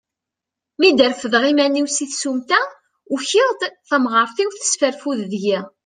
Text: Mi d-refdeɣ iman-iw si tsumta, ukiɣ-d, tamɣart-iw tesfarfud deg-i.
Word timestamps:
Mi 0.79 0.89
d-refdeɣ 0.97 1.43
iman-iw 1.51 1.87
si 1.91 2.05
tsumta, 2.07 2.59
ukiɣ-d, 3.13 3.61
tamɣart-iw 3.89 4.49
tesfarfud 4.53 5.19
deg-i. 5.31 5.59